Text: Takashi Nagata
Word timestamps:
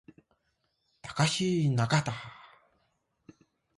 Takashi 1.03 1.69
Nagata 1.69 2.15